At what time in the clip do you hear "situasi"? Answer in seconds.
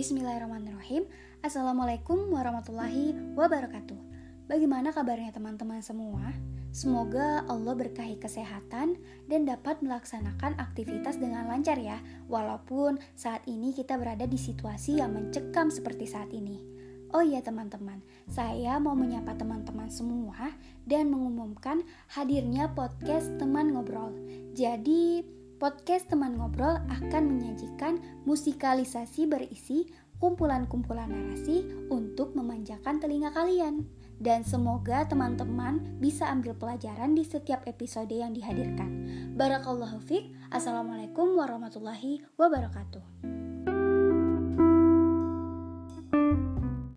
14.40-15.04